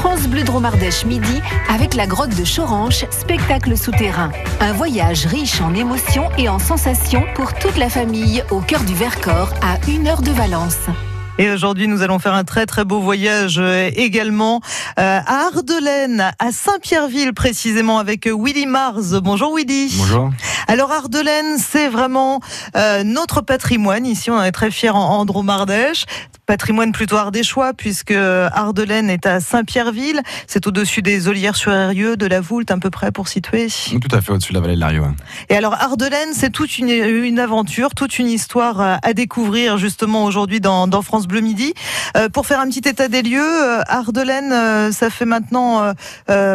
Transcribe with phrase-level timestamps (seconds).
[0.00, 4.32] France Bleu Dromardèche midi avec la grotte de Choranche, spectacle souterrain.
[4.58, 8.94] Un voyage riche en émotions et en sensations pour toute la famille au cœur du
[8.94, 10.88] Vercors à une heure de Valence.
[11.40, 14.60] Et aujourd'hui, nous allons faire un très très beau voyage euh, également
[14.98, 19.14] euh, à Ardelaine, à Saint-Pierreville précisément avec Willy Mars.
[19.22, 19.90] Bonjour Willy.
[19.96, 20.30] Bonjour.
[20.68, 22.40] Alors Ardelaine, c'est vraiment
[22.76, 24.04] euh, notre patrimoine.
[24.04, 26.04] Ici, on est très fiers en, en Dromardèche
[26.50, 30.20] patrimoine plutôt ardéchois puisque Ardelaine est à Saint-Pierreville.
[30.48, 33.68] C'est au-dessus des Olières sur Erieux, de la Voulte à peu près pour situer.
[33.68, 35.04] Tout à fait au-dessus de la vallée de l'Arieux.
[35.48, 40.60] Et alors Ardelaine, c'est toute une, une, aventure, toute une histoire à découvrir justement aujourd'hui
[40.60, 41.74] dans, dans, France Midi.
[42.16, 45.92] Euh, pour faire un petit état des lieux, euh, Ardelaine, euh, ça fait maintenant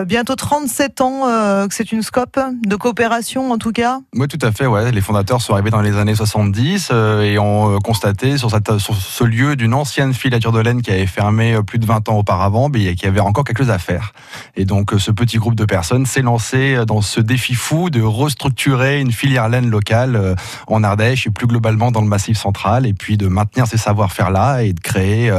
[0.06, 1.22] bientôt 37 ans
[1.68, 4.00] que c'est une scope de coopération en tout cas.
[4.16, 4.66] Oui, tout à fait.
[4.66, 4.92] Ouais.
[4.92, 6.92] Les fondateurs sont arrivés dans les années 70
[7.24, 11.80] et ont constaté sur, ce lieu d'une ancienne filature de laine qui avait fermé plus
[11.80, 14.14] de 20 ans auparavant, mais qui avait encore quelque chose à faire.
[14.56, 19.00] Et donc, ce petit groupe de personnes s'est lancé dans ce défi fou de restructurer
[19.00, 20.36] une filière laine locale
[20.68, 24.32] en Ardèche et plus globalement dans le Massif central, et puis de maintenir ces savoir-faire
[24.32, 25.32] là et de créer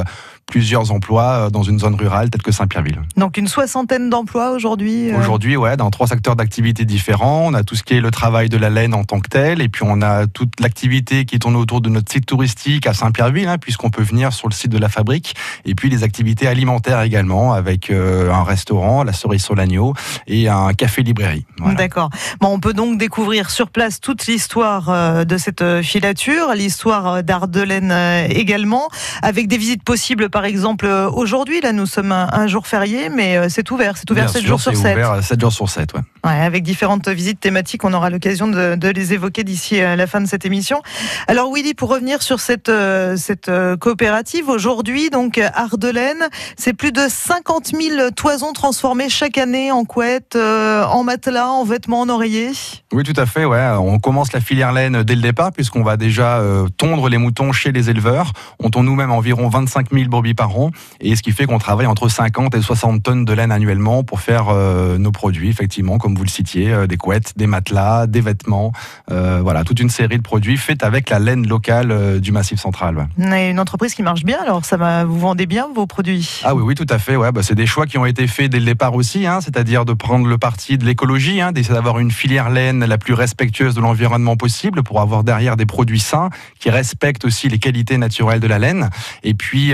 [0.47, 3.01] plusieurs emplois euh, dans une zone rurale telle que Saint-Pierreville.
[3.17, 7.43] Donc une soixantaine d'emplois aujourd'hui euh Aujourd'hui, ouais, dans trois secteurs d'activité différents.
[7.47, 9.61] On a tout ce qui est le travail de la laine en tant que tel,
[9.61, 13.49] et puis on a toute l'activité qui tourne autour de notre site touristique à Saint-Pierreville,
[13.49, 17.03] hein, puisqu'on peut venir sur le site de la fabrique, et puis les activités alimentaires
[17.03, 19.95] également, avec euh, un restaurant, la cerise sur l'agneau,
[20.29, 21.45] et un café-librairie.
[21.59, 21.75] Voilà.
[21.75, 22.11] D'accord.
[22.41, 27.93] Bon, on peut donc découvrir sur place toute l'histoire de cette filature, l'histoire d'Ardelaine
[28.31, 28.89] également,
[29.23, 33.09] avec des visites possibles par exemple, euh, aujourd'hui, là, nous sommes un, un, jour férié,
[33.09, 33.97] mais euh, c'est ouvert.
[33.97, 34.95] C'est ouvert 7 jours sur 7.
[34.95, 36.01] ouvert 7 jours sur 7, ouais.
[36.27, 36.41] ouais.
[36.41, 37.85] avec différentes visites thématiques.
[37.85, 40.83] On aura l'occasion de, de, les évoquer d'ici la fin de cette émission.
[41.27, 47.07] Alors, Willy, pour revenir sur cette, euh, cette coopérative, aujourd'hui, donc, Ardelaine, c'est plus de
[47.09, 52.53] 50 000 toisons transformées chaque année en couettes, en matelas, en vêtements, en oreillers.
[52.93, 53.71] Oui, tout à fait, ouais.
[53.79, 56.43] On commence la filière laine dès le départ, puisqu'on va déjà
[56.77, 58.35] tondre les moutons chez les éleveurs.
[58.63, 60.71] On tond nous-mêmes environ 25 000 brebis par an,
[61.01, 64.21] et ce qui fait qu'on travaille entre 50 et 60 tonnes de laine annuellement pour
[64.21, 68.21] faire euh, nos produits, effectivement, comme vous le citiez, euh, des couettes, des matelas, des
[68.21, 68.73] vêtements,
[69.11, 73.09] euh, voilà, toute une série de produits faits avec la laine locale du Massif Central.
[73.19, 73.51] Ouais.
[73.51, 76.41] Une entreprise qui marche bien, alors ça va, vous vendez bien vos produits?
[76.45, 77.17] Ah oui, oui, tout à fait.
[77.17, 79.85] Ouais, bah, c'est des choix qui ont été faits dès le départ aussi, hein, c'est-à-dire
[79.85, 83.75] de prendre le parti de l'écologie, hein, d'essayer d'avoir une filière laine la plus respectueuse
[83.75, 88.41] de l'environnement possible pour avoir derrière des produits sains qui respectent aussi les qualités naturelles
[88.41, 88.91] de la laine.
[89.23, 89.73] Et puis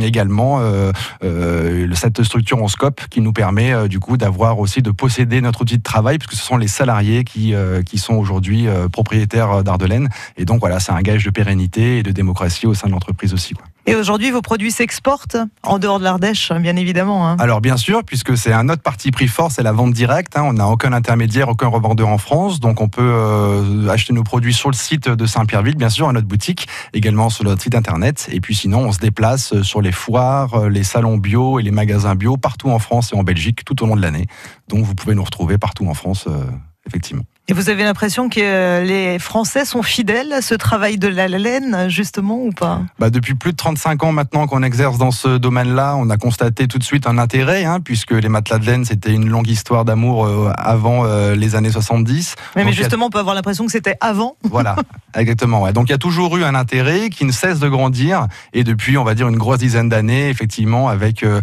[0.00, 0.92] également euh,
[1.22, 5.40] euh, cette structure en scope qui nous permet euh, du coup d'avoir aussi de posséder
[5.40, 8.88] notre outil de travail puisque ce sont les salariés qui, euh, qui sont aujourd'hui euh,
[8.88, 10.08] propriétaires d'Ardelaine.
[10.36, 13.34] Et donc voilà, c'est un gage de pérennité et de démocratie au sein de l'entreprise
[13.34, 13.54] aussi.
[13.54, 13.64] Quoi.
[13.86, 17.28] Et aujourd'hui, vos produits s'exportent en dehors de l'Ardèche, bien évidemment.
[17.28, 17.36] Hein.
[17.38, 20.36] Alors bien sûr, puisque c'est un autre parti pris fort, c'est la vente directe.
[20.36, 20.42] Hein.
[20.44, 24.52] On n'a aucun intermédiaire, aucun revendeur en France, donc on peut euh, acheter nos produits
[24.52, 28.28] sur le site de Saint-Pierreville, bien sûr, à notre boutique, également sur notre site internet.
[28.30, 32.14] Et puis sinon, on se déplace sur les foires, les salons bio et les magasins
[32.14, 34.26] bio partout en France et en Belgique tout au long de l'année.
[34.68, 36.44] Donc vous pouvez nous retrouver partout en France, euh,
[36.86, 37.24] effectivement.
[37.50, 41.88] Et vous avez l'impression que les Français sont fidèles à ce travail de la laine,
[41.88, 42.82] justement, ou pas?
[43.00, 46.68] Bah Depuis plus de 35 ans maintenant qu'on exerce dans ce domaine-là, on a constaté
[46.68, 49.84] tout de suite un intérêt, hein, puisque les matelas de laine, c'était une longue histoire
[49.84, 52.36] d'amour euh, avant euh, les années 70.
[52.54, 53.08] Mais, mais justement, a...
[53.08, 54.36] on peut avoir l'impression que c'était avant.
[54.48, 54.76] Voilà,
[55.16, 55.62] exactement.
[55.62, 55.72] Ouais.
[55.72, 58.96] Donc il y a toujours eu un intérêt qui ne cesse de grandir, et depuis,
[58.96, 61.40] on va dire, une grosse dizaine d'années, effectivement, avec euh,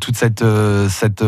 [0.00, 0.44] toute cette,
[0.88, 1.24] cette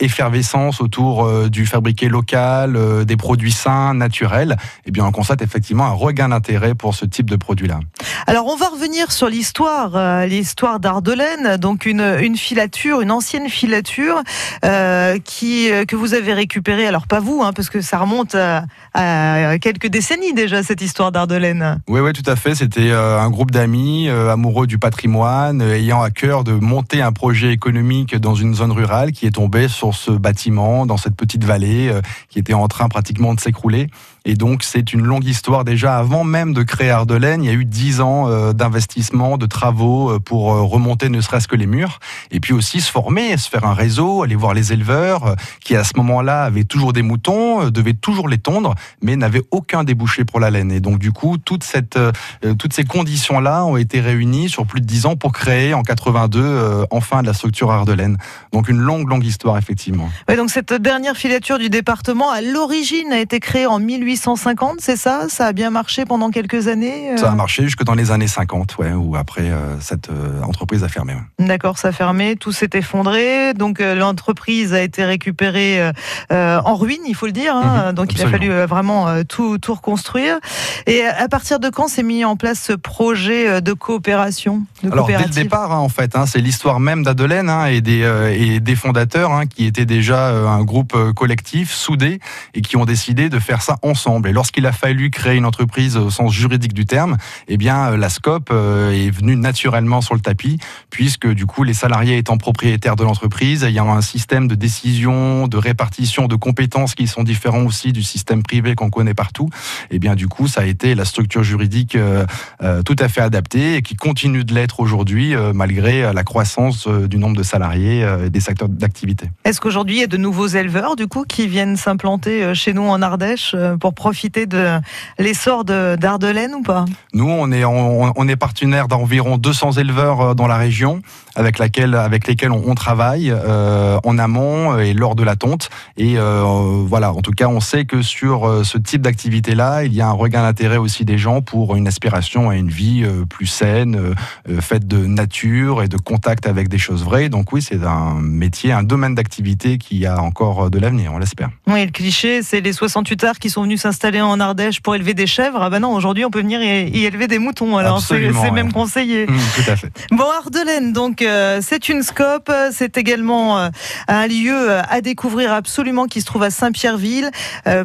[0.00, 5.92] effervescence autour du fabriqué local, des produits sains, naturels, eh bien on constate effectivement un
[5.92, 7.80] regain d'intérêt pour ce type de produit-là.
[8.26, 13.48] Alors on va revenir sur l'histoire, euh, l'histoire d'Ardelaine, donc une, une filature, une ancienne
[13.48, 14.22] filature
[14.64, 16.86] euh, qui que vous avez récupérée.
[16.86, 18.64] Alors pas vous, hein, parce que ça remonte à,
[18.94, 21.80] à, quelques décennies déjà cette histoire d'Ardelaine.
[21.88, 22.54] Oui, oui, tout à fait.
[22.54, 27.02] C'était euh, un groupe d'amis euh, amoureux du patrimoine, euh, ayant à cœur de monter
[27.02, 31.16] un projet économique dans une zone rurale qui est tombé sur ce bâtiment, dans cette
[31.16, 33.03] petite vallée euh, qui était en train pratiquement
[33.34, 33.88] de s'écrouler.
[34.24, 35.64] Et donc, c'est une longue histoire.
[35.64, 39.46] Déjà, avant même de créer Ardelaine, il y a eu dix ans euh, d'investissement, de
[39.46, 42.00] travaux euh, pour euh, remonter ne serait-ce que les murs.
[42.30, 45.84] Et puis aussi se former, se faire un réseau, aller voir les éleveurs qui, à
[45.84, 50.40] ce moment-là, avaient toujours des moutons, devaient toujours les tondre, mais n'avaient aucun débouché pour
[50.40, 50.72] la laine.
[50.72, 55.16] Et donc, du coup, toutes ces conditions-là ont été réunies sur plus de dix ans
[55.16, 58.16] pour créer en 82 euh, enfin la structure Ardelaine.
[58.52, 60.08] Donc, une longue, longue histoire, effectivement.
[60.28, 63.78] Ouais, donc, cette dernière filature du département, à l'origine, a été créé en
[64.14, 65.26] 1850, c'est ça?
[65.28, 68.78] Ça a bien marché pendant quelques années Ça a marché jusque dans les années 50,
[68.78, 69.50] ouais, où après
[69.80, 70.08] cette
[70.42, 71.14] entreprise a fermé.
[71.38, 75.90] D'accord, ça a fermé, tout s'est effondré, donc l'entreprise a été récupérée
[76.30, 77.56] en ruine, il faut le dire.
[77.56, 80.38] Hein, mhm, donc il a fallu vraiment tout, tout reconstruire.
[80.86, 85.06] Et à partir de quand s'est mis en place ce projet de coopération de Alors
[85.06, 88.02] dès le départ, hein, en fait, hein, c'est l'histoire même d'Adelaine et, des,
[88.36, 92.20] et des fondateurs qui étaient déjà un groupe collectif, soudé,
[92.54, 94.03] et qui ont décidé de faire ça ensemble.
[94.26, 97.16] Et lorsqu'il a fallu créer une entreprise au sens juridique du terme,
[97.48, 100.58] eh bien la SCOP est venue naturellement sur le tapis,
[100.90, 104.54] puisque du coup les salariés étant propriétaires de l'entreprise, il y a un système de
[104.54, 109.48] décision, de répartition de compétences qui sont différents aussi du système privé qu'on connaît partout.
[109.90, 112.24] Eh bien du coup, ça a été la structure juridique euh,
[112.62, 116.86] euh, tout à fait adaptée et qui continue de l'être aujourd'hui euh, malgré la croissance
[116.88, 119.30] du nombre de salariés et des secteurs d'activité.
[119.44, 122.82] Est-ce qu'aujourd'hui il y a de nouveaux éleveurs du coup qui viennent s'implanter chez nous
[122.82, 124.78] en Ardèche pour profiter de
[125.18, 126.84] l'essor d'Ardelaine ou pas?
[127.12, 131.00] Nous, on est on, est partenaire d'environ 200 éleveurs dans la région
[131.36, 137.12] avec laquelle avec lesquels on, travaille en amont et lors de la tonte et voilà,
[137.12, 140.42] en tout cas, on sait que sur ce type d'activité-là, il y a un regain
[140.42, 144.14] d'intérêt aussi des gens pour une aspiration à une vie euh, plus saine, euh,
[144.48, 147.28] euh, faite de nature et de contact avec des choses vraies.
[147.28, 151.50] Donc oui, c'est un métier, un domaine d'activité qui a encore de l'avenir, on l'espère.
[151.66, 155.12] Oui, le cliché, c'est les 68 arts qui sont venus s'installer en Ardèche pour élever
[155.12, 155.60] des chèvres.
[155.60, 157.76] Ah ben non, aujourd'hui, on peut venir y, élever des moutons.
[157.76, 159.26] Alors c'est même conseillé.
[159.26, 159.92] Mmh, tout à fait.
[160.10, 161.22] Bon, Ardelaine, donc
[161.60, 163.68] c'est une scope, c'est également
[164.08, 167.30] un lieu à découvrir absolument qui se trouve à Saint-Pierreville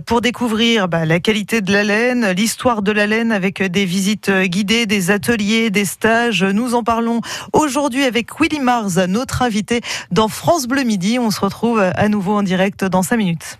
[0.05, 4.31] pour découvrir bah, la qualité de la laine, l'histoire de la laine avec des visites
[4.31, 6.45] guidées, des ateliers, des stages.
[6.45, 7.19] Nous en parlons
[7.51, 9.81] aujourd'hui avec Willy Mars, notre invité
[10.11, 11.19] dans France Bleu Midi.
[11.19, 13.59] On se retrouve à nouveau en direct dans 5 minutes.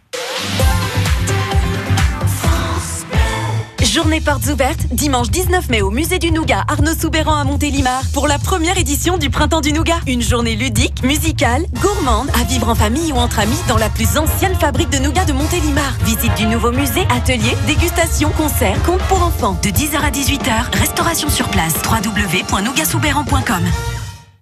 [3.93, 8.27] Journée portes ouvertes, dimanche 19 mai au musée du Nougat Arnaud Soubéran à Montélimar pour
[8.27, 9.97] la première édition du Printemps du Nougat.
[10.05, 14.19] Une journée ludique, musicale, gourmande, à vivre en famille ou entre amis dans la plus
[14.19, 15.97] ancienne fabrique de nougat de Montélimar.
[16.03, 19.57] Visite du nouveau musée, atelier, dégustation, concert, conte pour enfants.
[19.63, 21.73] De 10h à 18h, restauration sur place.
[21.83, 23.63] www.nougatsoubéran.com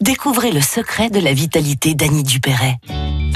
[0.01, 2.79] Découvrez le secret de la vitalité d'Annie Dupéret.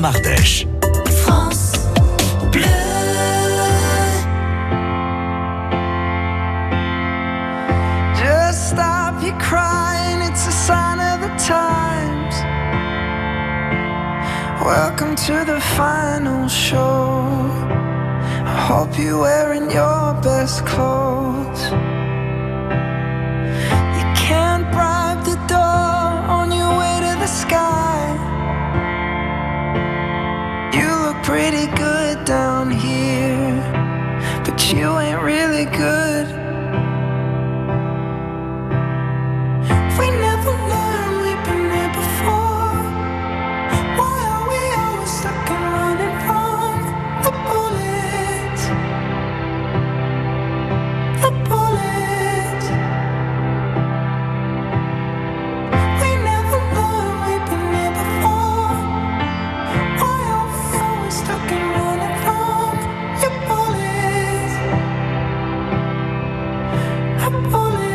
[0.00, 0.66] Bleu Ardèche.
[1.24, 1.72] France
[2.52, 2.64] Bleu.
[8.14, 12.34] Just stop your crying, it's a sign of the times.
[14.64, 17.28] Welcome to the final show.
[18.46, 21.99] I hope you're wearing your best clothes.
[31.22, 33.60] Pretty good down here,
[34.44, 36.39] but you ain't really good.
[67.22, 67.89] I'm falling.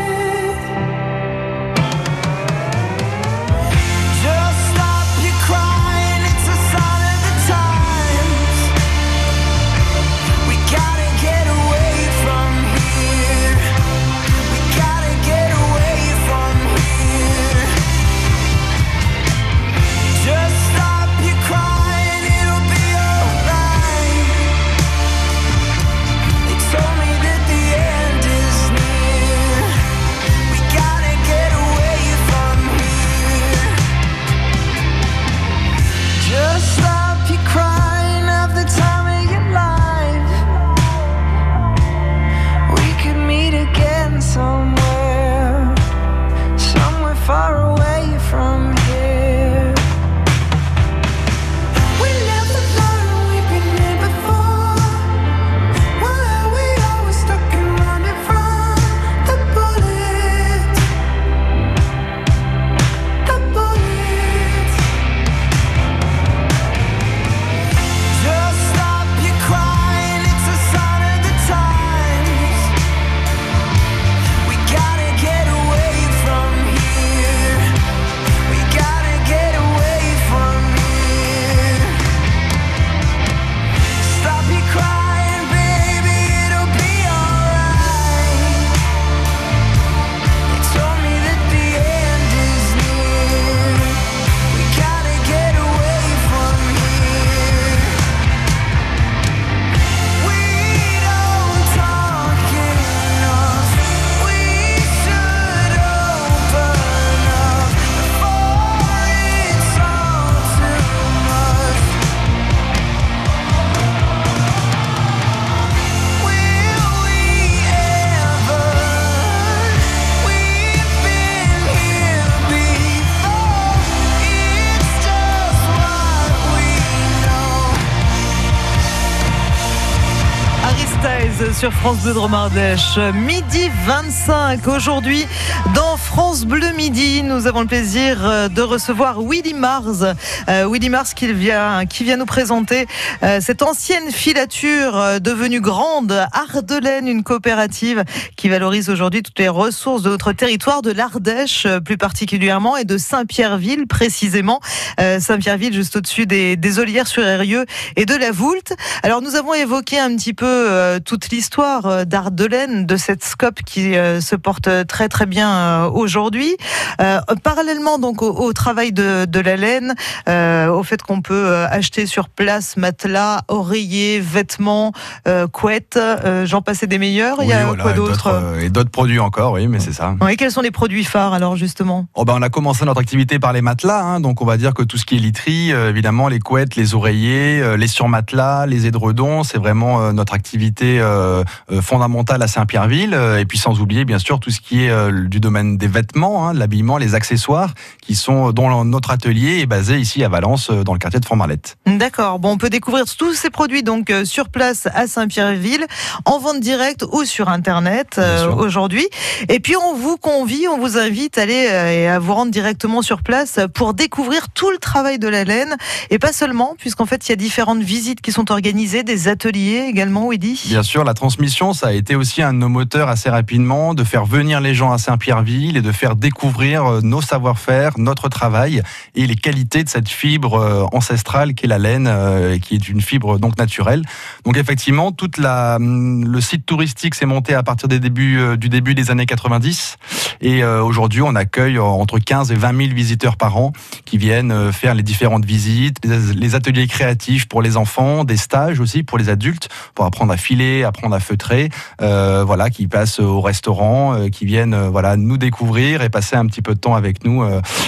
[131.65, 133.00] Sur France Bleu Dromardèche.
[133.15, 135.25] Midi 25 aujourd'hui
[135.74, 137.24] dans France Bleu Midi.
[137.24, 140.03] Nous avons le plaisir euh, de recevoir Willy Mars.
[140.48, 142.86] Euh, Willy Mars qui vient, qui vient nous présenter
[143.24, 148.03] euh, cette ancienne filature euh, devenue grande, Ardelaine, une coopérative
[148.36, 153.00] qui valorise aujourd'hui toutes les ressources de notre territoire, de l'Ardèche plus particulièrement et de
[153.00, 154.60] Saint-Pierreville précisément.
[155.00, 158.75] Euh, Saint-Pierreville juste au-dessus des, des Olières sur Eyrieux et de la Voulte.
[159.01, 163.95] Alors nous avons évoqué un petit peu toute l'histoire euh, d'Ardelaine, de cette scope qui
[163.95, 166.55] euh, se porte très très bien euh, aujourd'hui.
[167.01, 169.95] Euh, parallèlement donc au, au travail de, de la laine,
[170.29, 174.91] euh, au fait qu'on peut euh, acheter sur place matelas, oreillers, vêtements,
[175.27, 177.38] euh, couettes, euh, j'en passais des meilleurs.
[177.41, 179.93] Il y a voilà, quoi et d'autre euh, Et d'autres produits encore, oui, mais c'est
[179.93, 180.15] ça.
[180.21, 182.07] Oui, quels sont les produits phares alors justement?
[182.15, 184.74] Oh ben, on a commencé notre activité par les matelas, hein, donc on va dire
[184.74, 188.65] que tout ce qui est literie, euh, évidemment les couettes, les oreillers, euh, les surmatelas,
[188.67, 191.43] les édredons, c'est vraiment euh, notre activité euh, euh,
[191.81, 193.13] fondamentale à Saint-Pierreville.
[193.13, 195.87] euh, et puis sans oublier bien sûr tout ce qui est euh, du domaine des
[195.87, 200.29] vêtements, hein, de l'habillement, les accessoires, qui sont dont notre atelier est basé ici à
[200.29, 201.77] Valence, euh, dans le quartier de Fort-Marlette.
[201.85, 202.39] D'accord.
[202.39, 205.85] Bon, on peut découvrir tous ces produits donc euh, sur place à Saint-Pierreville,
[206.25, 209.07] en vente directe ou sur internet euh, aujourd'hui.
[209.49, 212.51] Et puis on vous convie, on vous invite à aller euh, et à vous rendre
[212.51, 215.75] directement sur place pour découvrir tout le travail de la laine
[216.09, 219.85] et pas seulement, puisqu'en fait il y a différentes visites qui sont organisées, des ateliers
[219.89, 220.61] également, Willy.
[220.67, 224.03] Bien sûr, la transmission, ça a été aussi un de nos moteurs assez rapidement, de
[224.03, 228.84] faire venir les gens à Saint-Pierreville et de faire découvrir euh, nos savoir-faire, notre travail
[229.15, 233.01] et les qualités de cette fibre euh, ancestrale qu'est la laine, euh, qui est une
[233.01, 234.03] fibre donc naturelle.
[234.44, 238.70] Donc effectivement, toute la, hum, le site touristique s'est monté à partir des débuts, du
[238.70, 239.98] début des années 90
[240.41, 243.72] et aujourd'hui on accueille entre 15 et 20 000 visiteurs par an
[244.03, 249.01] qui viennent faire les différentes visites, les ateliers créatifs pour les enfants, des stages aussi
[249.01, 251.69] pour les adultes pour apprendre à filer, apprendre à feutrer,
[252.01, 256.36] euh, voilà, qui passent au restaurant, euh, qui viennent euh, voilà nous découvrir et passer
[256.36, 257.43] un petit peu de temps avec nous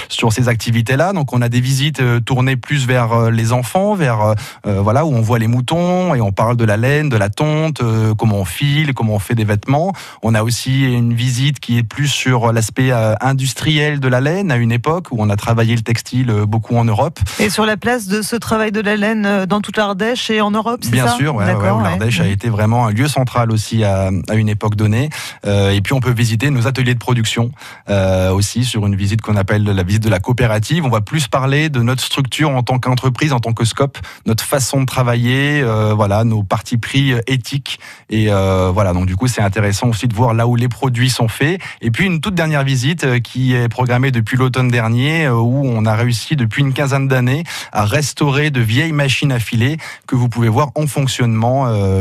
[0.09, 1.13] sur ces activités-là.
[1.13, 5.39] Donc on a des visites tournées plus vers les enfants, vers voilà où on voit
[5.39, 7.81] les moutons et on parle de la laine, de la tonte,
[8.17, 9.93] comment on file, comment on fait des vêtements.
[10.21, 12.91] On a aussi une visite qui est plus sur l'aspect
[13.21, 16.85] industriel de la laine à une époque où on a travaillé le textile beaucoup en
[16.85, 17.19] Europe.
[17.39, 20.51] Et sur la place de ce travail de la laine dans toute l'Ardèche et en
[20.51, 21.89] Europe, c'est Bien sûr, ouais, ouais, D'accord, où ouais.
[21.89, 25.09] l'Ardèche a été vraiment un lieu central aussi à, une époque donnée.
[25.45, 27.51] Euh, et puis on peut visiter nos ateliers de production
[27.89, 30.85] euh, aussi sur une visite qu'on appelle la visite de la coopérative.
[30.85, 33.97] On va plus parler de notre structure en tant qu'entreprise, en tant que scope,
[34.27, 37.79] notre façon de travailler, euh, voilà, nos partis pris éthiques.
[38.09, 41.27] Et voilà, donc du coup c'est intéressant aussi de voir là où les produits sont
[41.27, 41.59] faits.
[41.81, 45.95] Et puis une toute dernière visite qui est programmée depuis l'automne dernier, où on a
[45.95, 50.49] réussi depuis une quinzaine d'années à restaurer de vieilles machines à filer que vous pouvez
[50.49, 51.57] voir en fonctionnement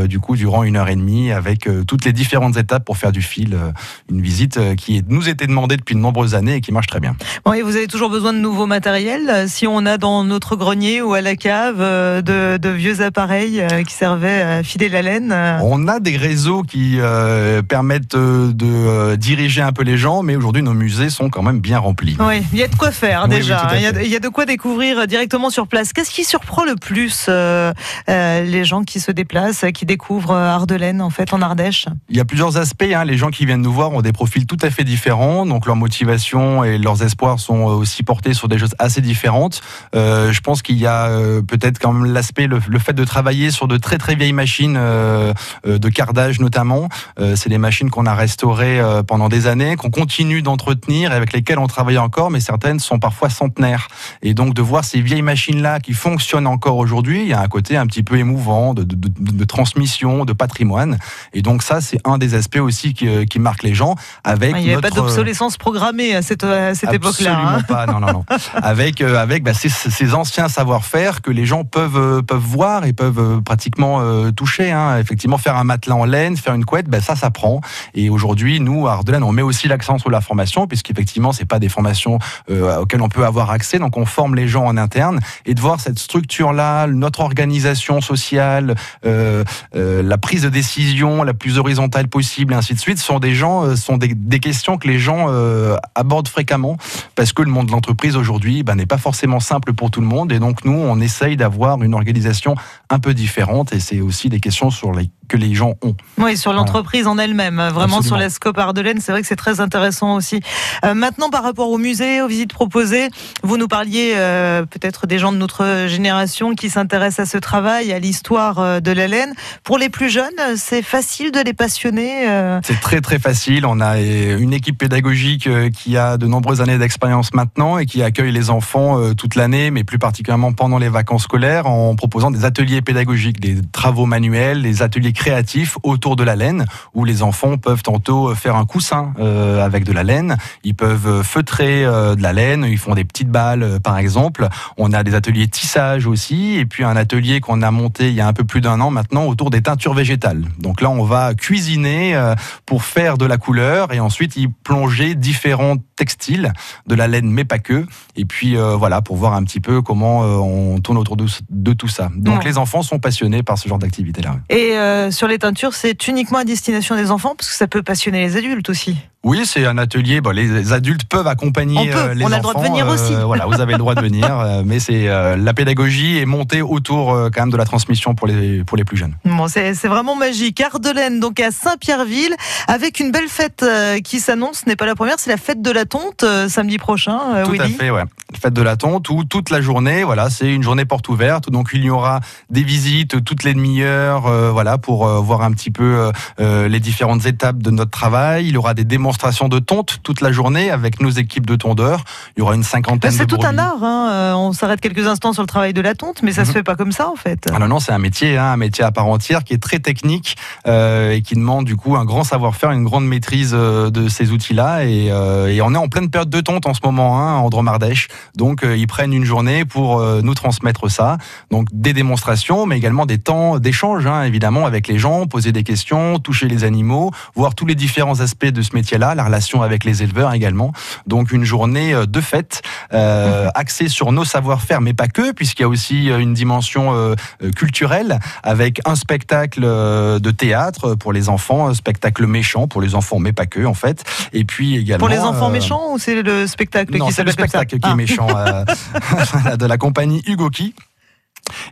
[0.06, 3.12] du coup durant une heure et demie avec euh, toutes les différentes étapes pour faire
[3.12, 3.54] du fil.
[3.54, 3.70] euh,
[4.10, 7.00] une visite euh, qui nous était demandée depuis de nombreuses années et qui marche très
[7.00, 7.16] bien.
[7.44, 9.48] Bon, et vous avez toujours besoin de nouveaux matériels.
[9.48, 13.94] Si on a dans notre grenier ou à la cave de, de vieux appareils qui
[13.94, 15.34] servaient à filer la laine.
[15.62, 20.62] On a des réseaux qui euh, permettent de diriger un peu les gens, mais aujourd'hui
[20.62, 22.16] nos musées sont quand même bien remplis.
[22.20, 23.68] Oui, il y a de quoi faire Oui, déjà.
[23.74, 24.04] il, y a, fait.
[24.04, 25.92] il y a de quoi découvrir directement sur place.
[25.92, 27.72] Qu'est-ce qui surprend le plus euh,
[28.08, 30.54] euh, les gens qui se déplacent, qui découvrent euh,
[31.00, 32.82] En fait en Ardèche Il y a plusieurs aspects.
[32.82, 33.04] hein.
[33.04, 35.76] Les gens qui viennent nous voir ont des profils tout à fait différents, donc leur
[35.76, 39.60] motivation et leurs espoirs sont aussi portés sur des choses assez différentes.
[39.94, 43.50] Euh, je pense qu'il y a euh, peut-être quand même l'aspect, le, fait de travailler
[43.50, 45.32] sur de très très vieilles machines euh,
[45.66, 46.88] euh, de cardage notamment.
[47.18, 51.14] Euh, c'est des machines qu'on a restaurées euh, pendant des années, qu'on continue d'entretenir, et
[51.14, 53.88] avec lesquelles on travaille encore, mais certaines sont parfois centenaires.
[54.22, 57.48] Et donc de voir ces vieilles machines-là qui fonctionnent encore aujourd'hui, il y a un
[57.48, 60.85] côté un petit peu émouvant de transmission, de patrimoine.
[61.32, 64.54] Et donc ça, c'est un des aspects aussi qui, euh, qui marque les gens avec
[64.56, 64.88] Il n'y avait notre...
[64.88, 67.32] pas d'obsolescence programmée à cette, à cette époque-là.
[67.32, 67.62] Absolument hein.
[67.62, 68.24] pas, non, non, non.
[68.54, 72.84] avec euh, avec bah, ces, ces anciens savoir-faire que les gens peuvent euh, peuvent voir
[72.84, 74.70] et peuvent pratiquement euh, toucher.
[74.70, 74.98] Hein.
[74.98, 77.60] Effectivement, faire un matelas en laine, faire une couette, bah, ça, ça prend.
[77.94, 81.58] Et aujourd'hui, nous, à Ardelaine, on met aussi l'accent sur la formation, puisqu'effectivement, c'est pas
[81.58, 82.18] des formations
[82.50, 83.78] euh, auxquelles on peut avoir accès.
[83.78, 88.74] Donc, on forme les gens en interne et de voir cette structure-là, notre organisation sociale,
[89.04, 93.64] euh, la prise de décision la plus horizontale possible, ainsi de suite, sont des gens,
[93.64, 96.76] euh, sont des, des questions que les gens euh, abordent fréquemment.
[97.14, 100.06] Parce que le monde de l'entreprise aujourd'hui ben, n'est pas forcément simple pour tout le
[100.06, 100.32] monde.
[100.32, 102.54] Et donc nous on essaye d'avoir une organisation
[102.90, 103.72] un peu différente.
[103.72, 105.94] Et c'est aussi des questions sur les- que les gens ont.
[106.18, 109.36] Oui, sur l'entreprise en elle-même, euh, vraiment sur la scope Ardelaine, c'est vrai que c'est
[109.36, 110.40] très intéressant aussi.
[110.84, 113.08] Euh, maintenant, par rapport au musée, aux visites proposées,
[113.42, 117.92] vous nous parliez euh, peut-être des gens de notre génération qui s'intéressent à ce travail,
[117.92, 119.32] à l'histoire de la laine.
[119.64, 122.28] Pour les plus jeunes, c'est facile de les passionner.
[122.28, 123.66] euh, C'est très très facile.
[123.66, 128.32] On a une équipe pédagogique qui a de nombreuses années d'expérience maintenant et qui accueille
[128.32, 132.82] les enfants toute l'année, mais plus particulièrement pendant les vacances scolaires, en proposant des ateliers
[132.82, 137.82] pédagogiques, des travaux manuels, des ateliers créatifs autour de la laine, où les enfants peuvent
[137.82, 142.22] tantôt faire un coussin euh, avec de la laine, ils peuvent euh, feutrer euh, de
[142.22, 144.46] la laine, ils font des petites balles euh, par exemple.
[144.76, 148.20] On a des ateliers tissage aussi, et puis un atelier qu'on a monté il y
[148.20, 150.44] a un peu plus d'un an maintenant autour des teintures végétales.
[150.60, 152.34] Donc là, on va cuisiner euh,
[152.66, 156.52] pour faire de la couleur et ensuite y plonger différents textiles,
[156.86, 157.86] de la laine mais pas que.
[158.16, 161.26] Et puis euh, voilà, pour voir un petit peu comment euh, on tourne autour de,
[161.50, 162.10] de tout ça.
[162.14, 162.44] Donc Ouais.
[162.44, 164.36] les enfants sont passionnés par ce genre d'activité-là.
[164.50, 167.82] Et euh, sur les teintures, c'est uniquement à destination des enfants, parce que ça peut
[167.82, 168.96] passionner les adultes aussi.
[169.24, 170.20] Oui, c'est un atelier.
[170.20, 172.48] Bon, les adultes peuvent accompagner On peut, euh, les on a enfants.
[172.50, 173.12] le droit de venir aussi.
[173.24, 176.62] voilà, vous avez le droit de venir, euh, mais c'est euh, la pédagogie est montée
[176.62, 179.16] autour euh, quand même de la transmission pour les pour les plus jeunes.
[179.24, 180.60] Bon, c'est vraiment magique.
[180.60, 182.36] Ardelaine, donc à Saint-Pierreville,
[182.68, 184.58] avec une belle fête euh, qui s'annonce.
[184.64, 187.18] Ce n'est pas la première, c'est la fête de la tonte euh, samedi prochain.
[187.34, 188.04] euh, Tout à fait, ouais.
[188.40, 191.50] Fête de la tonte où toute la journée, voilà, c'est une journée porte ouverte.
[191.50, 195.52] Donc il y aura des visites toutes les demi-heures, euh, voilà, pour euh, voir un
[195.52, 198.46] petit peu euh, euh, les différentes étapes de notre travail.
[198.46, 202.04] Il y aura des démonstrations de tonte toute la journée avec nos équipes de tondeurs.
[202.36, 203.82] Il y aura une cinquantaine de C'est tout un art.
[203.82, 204.34] hein.
[204.36, 206.54] On s'arrête quelques instants sur le travail de la tonte, mais ça se Mhm.
[206.54, 207.48] fait pas comme ça en fait.
[207.52, 209.78] Ah non, non, c'est un métier, hein, un métier à part entière qui est très
[209.78, 214.30] technique euh, et qui demande du coup un grand savoir-faire, une grande maîtrise de ces
[214.32, 214.84] outils-là.
[214.84, 217.48] Et, euh, et on est en pleine période de tonte en ce moment, hein, en
[217.50, 218.08] Dromardèche.
[218.36, 221.18] Donc euh, ils prennent une journée pour nous transmettre ça.
[221.50, 225.62] Donc des démonstrations, mais également des temps d'échange, hein, évidemment, avec les gens, poser des
[225.62, 229.84] questions, toucher les animaux, voir tous les différents aspects de ce métier-là, la relation avec
[229.84, 230.72] les éleveurs également.
[231.06, 235.62] Donc une journée euh, de fête euh, axée sur nos savoir-faire, mais pas que, puisqu'il
[235.62, 237.14] y a aussi euh, une dimension euh,
[237.54, 243.18] culturelle avec un spectacle de théâtre pour les enfants, un spectacle méchant pour les enfants,
[243.18, 244.04] mais pas que en fait.
[244.32, 247.22] Et puis également Pour les enfants euh, méchants ou c'est le spectacle non, qui c'est
[247.24, 247.92] le ça spectacle qui Ah.
[247.92, 248.64] est méchant euh,
[249.32, 250.74] voilà, de la compagnie Hugo Ki.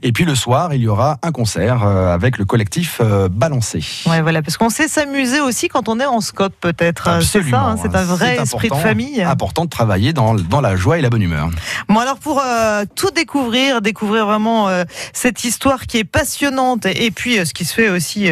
[0.02, 3.80] Et puis le soir, il y aura un concert euh, avec le collectif euh, Balancé.
[4.06, 7.08] Ouais, voilà, parce qu'on sait s'amuser aussi quand on est en scope, peut-être.
[7.08, 9.22] Euh, C'est ça, hein, c'est un vrai C'est esprit de famille.
[9.22, 11.50] Important de travailler dans, dans la joie et la bonne humeur.
[11.88, 17.06] Bon, alors pour euh, tout découvrir, découvrir vraiment euh, cette histoire qui est passionnante et,
[17.06, 18.28] et puis euh, ce qui se fait aussi,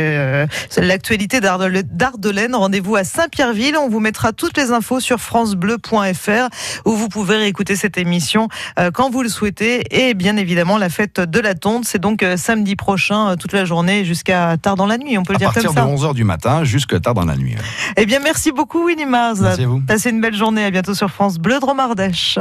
[0.76, 3.76] l'actualité d'Ardelaine, rendez-vous à Saint-Pierreville.
[3.76, 6.48] On vous mettra toutes les infos sur francebleu.fr
[6.85, 8.48] où vous pouvez réécouter cette émission
[8.94, 9.85] quand vous le souhaitez.
[9.90, 13.53] Et bien évidemment, la fête de la tonte, c'est donc euh, samedi prochain, euh, toute
[13.53, 15.99] la journée jusqu'à tard dans la nuit, on peut le À dire partir comme de
[15.99, 16.09] ça.
[16.09, 17.57] 11h du matin jusqu'à tard dans la nuit.
[17.97, 19.40] Eh bien, merci beaucoup Winnie Mars.
[19.40, 19.81] Merci à vous.
[19.81, 20.64] Passez une belle journée.
[20.64, 22.38] À bientôt sur France Bleu Dromardèche.